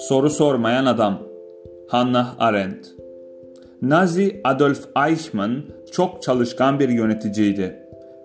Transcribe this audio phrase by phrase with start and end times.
[0.00, 1.22] Soru sormayan adam
[1.88, 2.86] Hannah Arendt
[3.82, 7.76] Nazi Adolf Eichmann çok çalışkan bir yöneticiydi.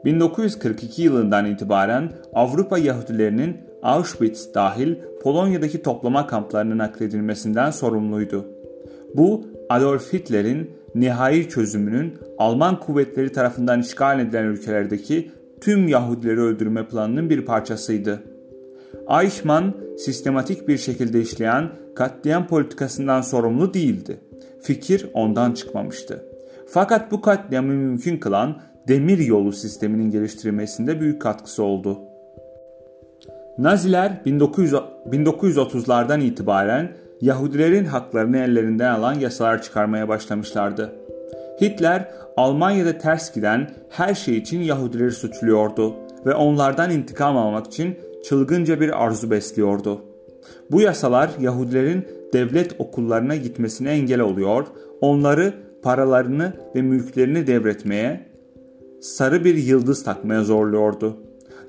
[0.05, 8.45] 1942 yılından itibaren Avrupa Yahudilerinin Auschwitz dahil Polonya'daki toplama kamplarının nakledilmesinden sorumluydu.
[9.15, 17.29] Bu Adolf Hitler'in nihai çözümünün Alman kuvvetleri tarafından işgal edilen ülkelerdeki tüm Yahudileri öldürme planının
[17.29, 18.34] bir parçasıydı.
[19.21, 24.17] Eichmann sistematik bir şekilde işleyen katliam politikasından sorumlu değildi.
[24.61, 26.25] Fikir ondan çıkmamıştı.
[26.67, 31.99] Fakat bu katliamı mümkün kılan demir yolu sisteminin geliştirilmesinde büyük katkısı oldu.
[33.57, 34.73] Naziler 1900,
[35.11, 40.95] 1930'lardan itibaren Yahudilerin haklarını ellerinden alan yasalar çıkarmaya başlamışlardı.
[41.61, 47.99] Hitler Almanya'da ters giden her şey için Yahudileri suçluyordu ve onlardan intikam almak için
[48.29, 50.01] çılgınca bir arzu besliyordu.
[50.71, 54.65] Bu yasalar Yahudilerin devlet okullarına gitmesine engel oluyor,
[55.01, 58.25] onları paralarını ve mülklerini devretmeye,
[59.01, 61.17] sarı bir yıldız takmaya zorluyordu.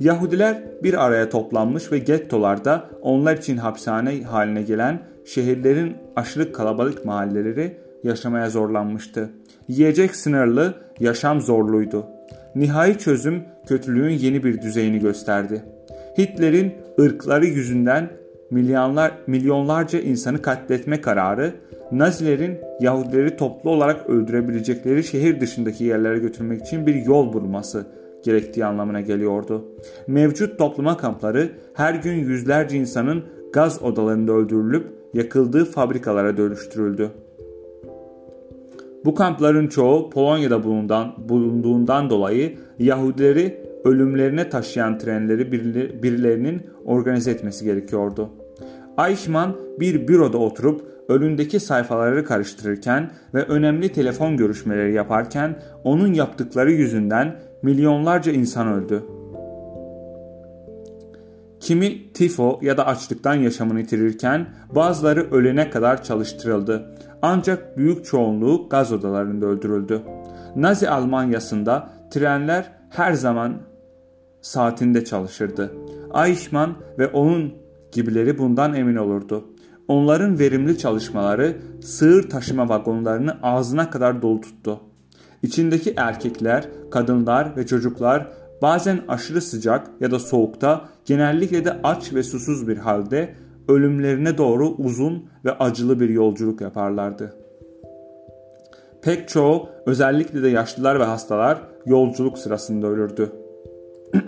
[0.00, 7.76] Yahudiler bir araya toplanmış ve gettolarda onlar için hapishane haline gelen şehirlerin aşırı kalabalık mahalleleri
[8.04, 9.30] yaşamaya zorlanmıştı.
[9.68, 12.06] Yiyecek sınırlı, yaşam zorluydu.
[12.54, 15.62] Nihai çözüm kötülüğün yeni bir düzeyini gösterdi.
[16.18, 18.08] Hitler'in ırkları yüzünden
[18.50, 21.52] milyonlar, milyonlarca insanı katletme kararı,
[21.92, 27.86] Nazilerin Yahudileri toplu olarak öldürebilecekleri şehir dışındaki yerlere götürmek için bir yol bulması
[28.24, 29.64] gerektiği anlamına geliyordu.
[30.06, 37.10] Mevcut toplama kampları her gün yüzlerce insanın gaz odalarında öldürülüp yakıldığı fabrikalara dönüştürüldü.
[39.04, 45.52] Bu kampların çoğu Polonya'da bulundan, bulunduğundan dolayı Yahudileri ölümlerine taşıyan trenleri
[46.02, 48.30] birilerinin organize etmesi gerekiyordu.
[49.08, 57.36] Eichmann bir büroda oturup önündeki sayfaları karıştırırken ve önemli telefon görüşmeleri yaparken onun yaptıkları yüzünden
[57.62, 59.02] milyonlarca insan öldü.
[61.60, 66.94] Kimi tifo ya da açlıktan yaşamını yitirirken bazıları ölene kadar çalıştırıldı.
[67.22, 70.02] Ancak büyük çoğunluğu gaz odalarında öldürüldü.
[70.56, 73.62] Nazi Almanyası'nda trenler her zaman
[74.40, 75.72] saatinde çalışırdı.
[76.24, 77.54] Eichmann ve onun
[77.92, 79.44] gibileri bundan emin olurdu.
[79.88, 84.80] Onların verimli çalışmaları sığır taşıma vagonlarını ağzına kadar dolu tuttu.
[85.42, 88.32] İçindeki erkekler, kadınlar ve çocuklar
[88.62, 93.34] bazen aşırı sıcak ya da soğukta genellikle de aç ve susuz bir halde
[93.68, 97.45] ölümlerine doğru uzun ve acılı bir yolculuk yaparlardı.
[99.06, 103.32] Pek çoğu özellikle de yaşlılar ve hastalar yolculuk sırasında ölürdü.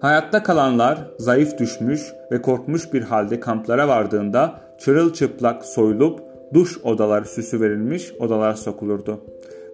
[0.00, 6.20] Hayatta kalanlar zayıf düşmüş ve korkmuş bir halde kamplara vardığında çırılçıplak soyulup
[6.54, 9.20] duş odaları süsü verilmiş odalar sokulurdu.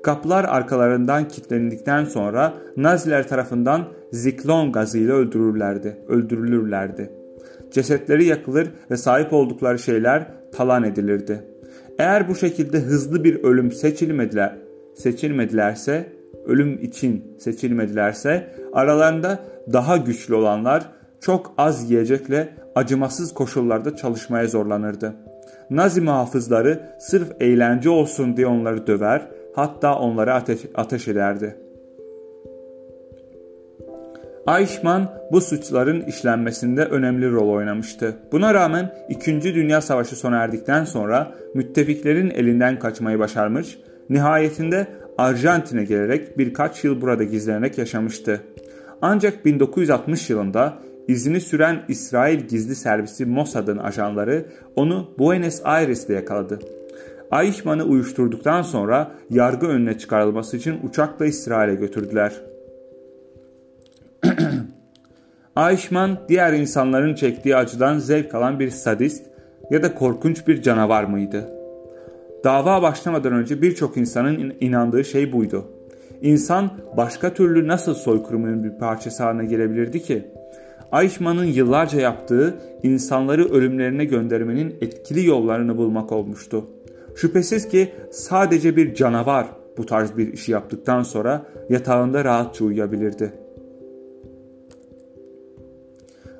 [0.02, 7.10] Kapılar arkalarından kilitlendikten sonra Naziler tarafından ziklon gazıyla öldürürlerdi, öldürülürlerdi.
[7.70, 11.57] Cesetleri yakılır ve sahip oldukları şeyler talan edilirdi.
[11.98, 14.56] Eğer bu şekilde hızlı bir ölüm seçilmediler,
[14.94, 16.12] seçilmedilerse,
[16.46, 19.38] ölüm için seçilmedilerse aralarında
[19.72, 25.14] daha güçlü olanlar çok az yiyecekle acımasız koşullarda çalışmaya zorlanırdı.
[25.70, 31.56] Nazi muhafızları sırf eğlence olsun diye onları döver, hatta onları ateş, ateş ederdi.
[34.56, 38.16] Eichmann bu suçların işlenmesinde önemli rol oynamıştı.
[38.32, 39.42] Buna rağmen 2.
[39.42, 43.78] Dünya Savaşı sona erdikten sonra müttefiklerin elinden kaçmayı başarmış,
[44.10, 44.86] nihayetinde
[45.18, 48.40] Arjantin'e gelerek birkaç yıl burada gizlenerek yaşamıştı.
[49.02, 54.44] Ancak 1960 yılında izini süren İsrail gizli servisi Mossad'ın ajanları
[54.76, 56.58] onu Buenos Aires'te yakaladı.
[57.32, 62.47] Eichmann'ı uyuşturduktan sonra yargı önüne çıkarılması için uçakla İsrail'e götürdüler.
[65.58, 69.26] Eichmann diğer insanların çektiği acıdan zevk alan bir sadist
[69.70, 71.52] ya da korkunç bir canavar mıydı?
[72.44, 75.64] Dava başlamadan önce birçok insanın inandığı şey buydu.
[76.22, 80.24] İnsan başka türlü nasıl soykırımın bir parçası haline gelebilirdi ki?
[80.92, 86.66] Eichmann'ın yıllarca yaptığı insanları ölümlerine göndermenin etkili yollarını bulmak olmuştu.
[87.16, 89.46] Şüphesiz ki sadece bir canavar
[89.76, 93.47] bu tarz bir işi yaptıktan sonra yatağında rahatça uyuyabilirdi.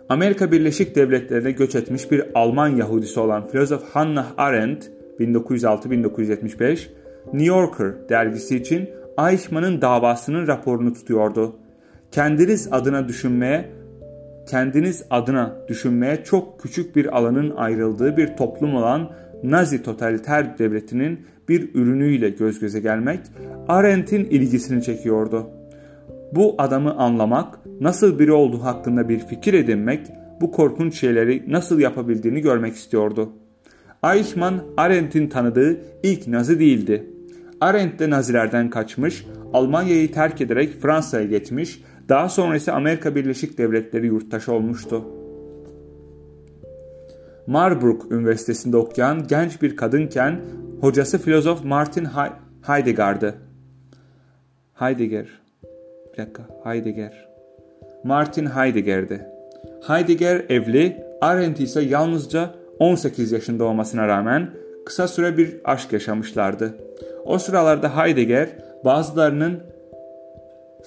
[0.09, 4.91] Amerika Birleşik Devletleri'ne göç etmiş bir Alman Yahudisi olan filozof Hannah Arendt
[5.21, 6.79] 1906-1975
[7.33, 8.91] New Yorker dergisi için
[9.29, 11.57] Eichmann'ın davasının raporunu tutuyordu.
[12.11, 13.71] Kendiniz adına düşünmeye
[14.47, 19.11] kendiniz adına düşünmeye çok küçük bir alanın ayrıldığı bir toplum olan
[19.43, 23.21] Nazi totaliter devletinin bir ürünüyle göz göze gelmek
[23.69, 25.51] Arendt'in ilgisini çekiyordu.
[26.33, 30.07] Bu adamı anlamak, nasıl biri olduğu hakkında bir fikir edinmek,
[30.41, 33.33] bu korkunç şeyleri nasıl yapabildiğini görmek istiyordu.
[34.05, 37.11] Eichmann, Arendt'in tanıdığı ilk Nazi değildi.
[37.61, 44.07] Arendt de Nazilerden kaçmış, Almanya'yı terk ederek Fransa'ya geçmiş, daha sonra ise Amerika Birleşik Devletleri
[44.07, 45.05] yurttaşı olmuştu.
[47.47, 50.41] Marburg Üniversitesi'nde okuyan genç bir kadınken
[50.81, 52.09] hocası filozof Martin
[52.63, 53.35] Heidegger'dı.
[54.75, 55.27] Heidegger.
[56.13, 56.43] Bir dakika.
[56.65, 57.28] Heidegger.
[58.05, 59.27] Martin Heidegger'di.
[59.87, 64.51] Heidegger evli, Arendt ise yalnızca 18 yaşında olmasına rağmen
[64.87, 66.75] kısa süre bir aşk yaşamışlardı.
[67.25, 68.49] O sıralarda Heidegger
[68.85, 69.61] bazılarının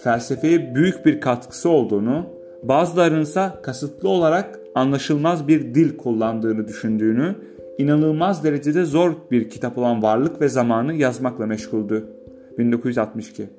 [0.03, 2.25] felsefeye büyük bir katkısı olduğunu,
[2.63, 7.35] bazılarının ise kasıtlı olarak anlaşılmaz bir dil kullandığını düşündüğünü,
[7.77, 12.07] inanılmaz derecede zor bir kitap olan Varlık ve Zamanı yazmakla meşguldü.
[12.57, 13.49] 1962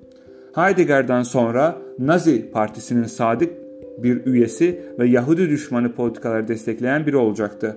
[0.55, 1.76] Heidegger'den sonra
[2.06, 3.52] Nazi Partisi'nin sadık
[3.99, 7.76] bir üyesi ve Yahudi düşmanı politikaları destekleyen biri olacaktı.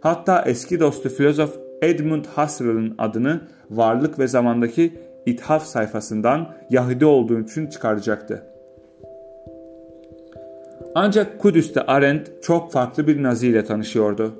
[0.00, 3.40] Hatta eski dostu filozof Edmund Husserl'ın adını
[3.70, 4.92] Varlık ve Zamandaki
[5.26, 8.42] İthaf sayfasından Yahudi olduğu için çıkaracaktı.
[10.94, 14.34] Ancak Kudüs'te Arendt çok farklı bir Nazi ile tanışıyordu.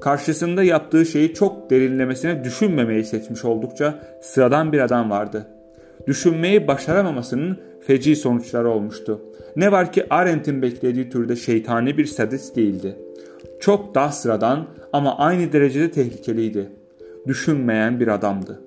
[0.00, 5.46] Karşısında yaptığı şeyi çok derinlemesine düşünmemeyi seçmiş oldukça sıradan bir adam vardı.
[6.08, 9.20] Düşünmeyi başaramamasının feci sonuçları olmuştu.
[9.56, 12.96] Ne var ki Arendt'in beklediği türde şeytani bir sadist değildi.
[13.60, 16.68] Çok daha sıradan ama aynı derecede tehlikeliydi.
[17.26, 18.60] Düşünmeyen bir adamdı.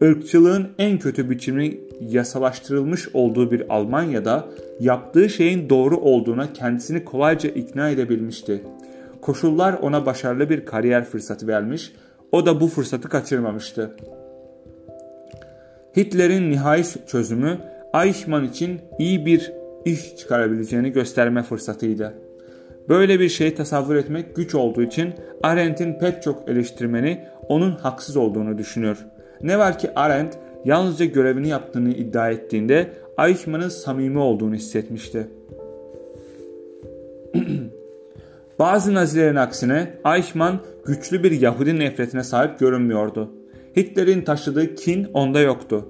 [0.00, 4.48] Irkçılığın en kötü biçimi yasalaştırılmış olduğu bir Almanya'da
[4.80, 8.62] yaptığı şeyin doğru olduğuna kendisini kolayca ikna edebilmişti.
[9.20, 11.92] Koşullar ona başarılı bir kariyer fırsatı vermiş,
[12.32, 13.96] o da bu fırsatı kaçırmamıştı.
[15.96, 17.58] Hitler'in nihai çözümü
[17.94, 19.52] Eichmann için iyi bir
[19.84, 22.14] iş çıkarabileceğini gösterme fırsatıydı.
[22.88, 28.58] Böyle bir şey tasavvur etmek güç olduğu için Arendt'in pek çok eleştirmeni onun haksız olduğunu
[28.58, 28.98] düşünür.
[29.42, 32.92] Ne var ki Arendt yalnızca görevini yaptığını iddia ettiğinde
[33.26, 35.26] Eichmann'ın samimi olduğunu hissetmişti.
[38.58, 43.39] Bazı Nazilerin aksine Eichmann güçlü bir Yahudi nefretine sahip görünmüyordu.
[43.76, 45.88] Hitler'in taşıdığı kin onda yoktu.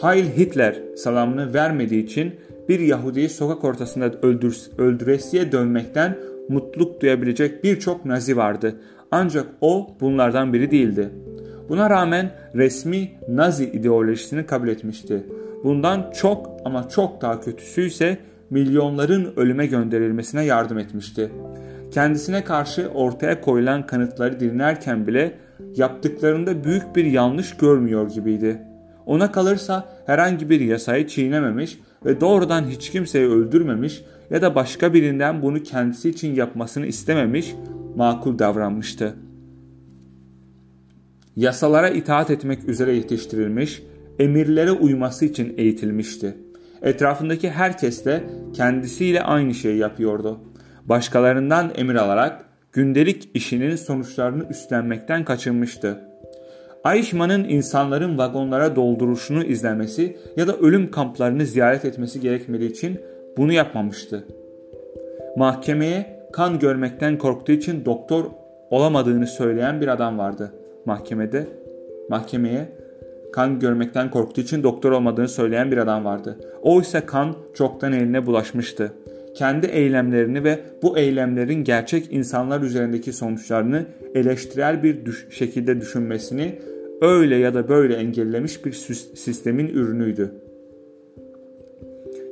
[0.00, 2.34] Heil Hitler salamını vermediği için
[2.68, 8.80] bir Yahudi'yi sokak ortasında öldür, öldüresiye dönmekten mutluluk duyabilecek birçok Nazi vardı.
[9.10, 11.10] Ancak o bunlardan biri değildi.
[11.68, 15.26] Buna rağmen resmi Nazi ideolojisini kabul etmişti.
[15.64, 18.18] Bundan çok ama çok daha kötüsü ise
[18.50, 21.30] milyonların ölüme gönderilmesine yardım etmişti.
[21.90, 25.32] Kendisine karşı ortaya koyulan kanıtları dinlerken bile
[25.78, 28.62] yaptıklarında büyük bir yanlış görmüyor gibiydi.
[29.06, 35.42] Ona kalırsa herhangi bir yasayı çiğnememiş ve doğrudan hiç kimseyi öldürmemiş ya da başka birinden
[35.42, 37.54] bunu kendisi için yapmasını istememiş,
[37.96, 39.14] makul davranmıştı
[41.38, 43.82] yasalara itaat etmek üzere yetiştirilmiş,
[44.18, 46.36] emirlere uyması için eğitilmişti.
[46.82, 50.40] Etrafındaki herkes de kendisiyle aynı şeyi yapıyordu.
[50.84, 55.98] Başkalarından emir alarak gündelik işinin sonuçlarını üstlenmekten kaçınmıştı.
[56.94, 63.00] Eichmann'ın insanların vagonlara dolduruşunu izlemesi ya da ölüm kamplarını ziyaret etmesi gerekmediği için
[63.36, 64.24] bunu yapmamıştı.
[65.36, 68.24] Mahkemeye kan görmekten korktuğu için doktor
[68.70, 70.52] olamadığını söyleyen bir adam vardı
[70.88, 71.46] mahkemede
[72.08, 72.68] mahkemeye
[73.32, 76.38] kan görmekten korktuğu için doktor olmadığını söyleyen bir adam vardı.
[76.62, 78.92] O ise kan çoktan eline bulaşmıştı.
[79.38, 86.58] Kendi eylemlerini ve bu eylemlerin gerçek insanlar üzerindeki sonuçlarını eleştirel bir düş şekilde düşünmesini
[87.00, 88.72] öyle ya da böyle engellemiş bir
[89.14, 90.32] sistemin ürünüydü.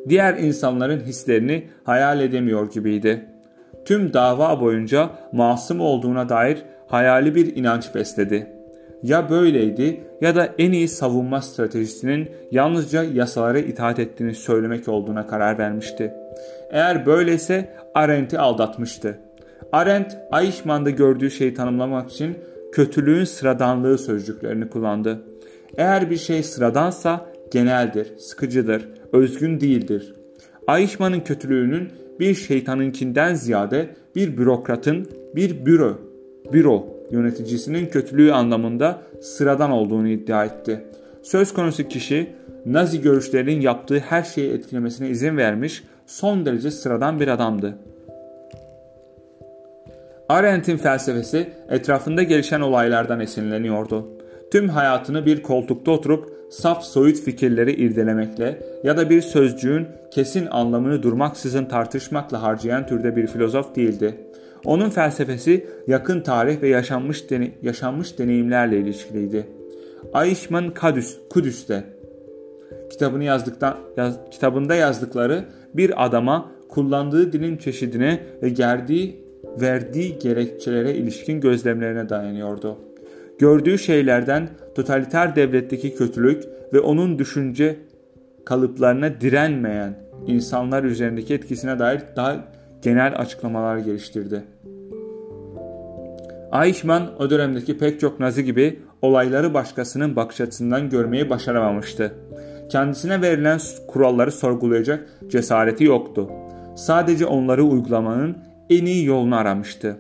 [0.08, 3.24] Diğer insanların hislerini hayal edemiyor gibiydi.
[3.84, 8.46] Tüm dava boyunca masum olduğuna dair hayali bir inanç besledi.
[9.02, 15.58] Ya böyleydi ya da en iyi savunma stratejisinin yalnızca yasalara itaat ettiğini söylemek olduğuna karar
[15.58, 16.12] vermişti.
[16.70, 19.18] Eğer böyleyse Arendt'i aldatmıştı.
[19.72, 22.36] Arendt, Eichmann'da gördüğü şeyi tanımlamak için
[22.72, 25.22] kötülüğün sıradanlığı sözcüklerini kullandı.
[25.76, 30.14] Eğer bir şey sıradansa geneldir, sıkıcıdır, özgün değildir.
[30.68, 31.88] Eichmann'ın kötülüğünün
[32.20, 35.98] bir şeytanınkinden ziyade bir bürokratın bir büro
[36.52, 40.84] büro yöneticisinin kötülüğü anlamında sıradan olduğunu iddia etti.
[41.22, 42.26] Söz konusu kişi
[42.66, 47.78] Nazi görüşlerinin yaptığı her şeyi etkilemesine izin vermiş son derece sıradan bir adamdı.
[50.28, 54.08] Arendt'in felsefesi etrafında gelişen olaylardan esinleniyordu.
[54.52, 61.02] Tüm hayatını bir koltukta oturup saf soyut fikirleri irdelemekle ya da bir sözcüğün kesin anlamını
[61.02, 64.20] durmaksızın tartışmakla harcayan türde bir filozof değildi.
[64.64, 69.46] Onun felsefesi yakın tarih ve yaşanmış, dene yaşanmış deneyimlerle ilişkiliydi.
[70.12, 71.84] Ayşman Kadüs, Kudüs'te
[72.90, 79.26] kitabını yazdıktan yaz, kitabında yazdıkları bir adama kullandığı dilin çeşidine ve gerdiği
[79.60, 82.78] verdiği gerekçelere ilişkin gözlemlerine dayanıyordu.
[83.38, 87.76] Gördüğü şeylerden totaliter devletteki kötülük ve onun düşünce
[88.44, 89.94] kalıplarına direnmeyen
[90.26, 92.44] insanlar üzerindeki etkisine dair daha
[92.82, 94.42] genel açıklamalar geliştirdi.
[96.64, 102.12] Eichmann o dönemdeki pek çok nazi gibi olayları başkasının bakış açısından görmeyi başaramamıştı.
[102.68, 106.30] Kendisine verilen kuralları sorgulayacak cesareti yoktu.
[106.76, 108.36] Sadece onları uygulamanın
[108.70, 109.98] en iyi yolunu aramıştı.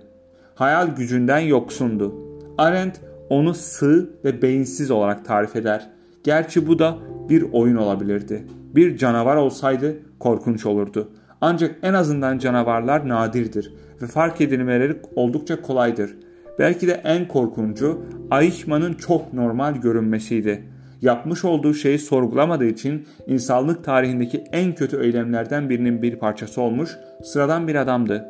[0.54, 2.14] Hayal gücünden yoksundu.
[2.58, 5.90] Arendt onu sığ ve beyinsiz olarak tarif eder.
[6.24, 8.46] Gerçi bu da bir oyun olabilirdi.
[8.74, 11.08] Bir canavar olsaydı korkunç olurdu.
[11.40, 16.16] Ancak en azından canavarlar nadirdir ve fark edilmeleri oldukça kolaydır.
[16.58, 18.02] Belki de en korkuncu
[18.40, 20.64] Eichmann'ın çok normal görünmesiydi.
[21.02, 27.68] Yapmış olduğu şeyi sorgulamadığı için insanlık tarihindeki en kötü eylemlerden birinin bir parçası olmuş sıradan
[27.68, 28.24] bir adamdı.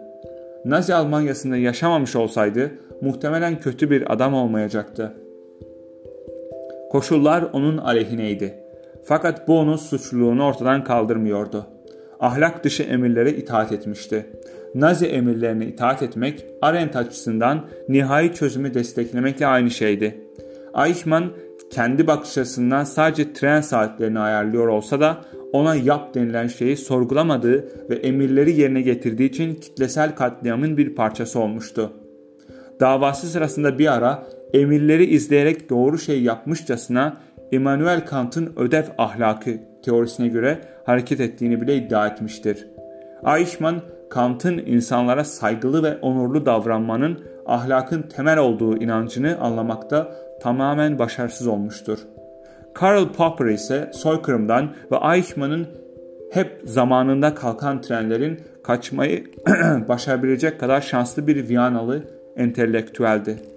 [0.64, 2.70] Nazi Almanyası'nda yaşamamış olsaydı
[3.00, 5.12] muhtemelen kötü bir adam olmayacaktı.
[6.90, 8.54] Koşullar onun aleyhineydi.
[9.04, 11.66] Fakat bu onun suçluluğunu ortadan kaldırmıyordu.
[12.20, 14.26] Ahlak dışı emirlere itaat etmişti.
[14.74, 20.20] Nazi emirlerine itaat etmek Arendt açısından nihai çözümü desteklemekle aynı şeydi.
[20.86, 21.30] Eichmann
[21.70, 25.16] kendi bakış açısından sadece tren saatlerini ayarlıyor olsa da
[25.52, 31.92] ona yap denilen şeyi sorgulamadığı ve emirleri yerine getirdiği için kitlesel katliamın bir parçası olmuştu.
[32.80, 37.16] Davası sırasında bir ara emirleri izleyerek doğru şey yapmışçasına
[37.50, 42.66] Immanuel Kant'ın ödev ahlakı teorisine göre hareket ettiğini bile iddia etmiştir.
[43.36, 51.98] Eichmann, Kant'ın insanlara saygılı ve onurlu davranmanın ahlakın temel olduğu inancını anlamakta tamamen başarısız olmuştur.
[52.74, 55.66] Karl Popper ise soykırımdan ve Eichmann'ın
[56.32, 59.24] hep zamanında kalkan trenlerin kaçmayı
[59.88, 62.02] başarabilecek kadar şanslı bir Viyanalı
[62.36, 63.55] entelektüeldi.